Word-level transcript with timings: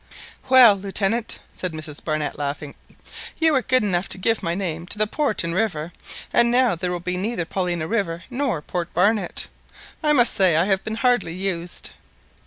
"Well, 0.49 0.77
Lieutenant," 0.77 1.37
said 1.53 1.73
Mrs 1.73 2.03
Barnett, 2.03 2.35
laughing, 2.35 2.73
"you 3.37 3.53
were 3.53 3.61
good 3.61 3.83
enough 3.83 4.09
to 4.09 4.17
give 4.17 4.41
my 4.41 4.55
name 4.55 4.87
to 4.87 4.97
the 4.97 5.05
port 5.05 5.43
and 5.43 5.53
river, 5.53 5.93
and 6.33 6.49
now 6.49 6.73
there 6.73 6.91
will 6.91 6.99
be 6.99 7.17
neither 7.17 7.45
Paulina 7.45 7.87
river 7.87 8.23
nor 8.31 8.63
Port 8.63 8.91
Barnett. 8.95 9.47
I 10.01 10.13
must 10.13 10.33
say 10.33 10.55
I 10.55 10.65
have 10.65 10.83
been 10.83 10.95
hardly 10.95 11.35
used." 11.35 11.91